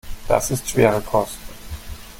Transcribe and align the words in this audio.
Das 0.27 0.49
ist 0.49 0.67
schwere 0.67 0.99
Kost. 1.01 1.37